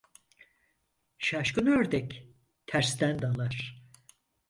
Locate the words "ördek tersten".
1.67-3.21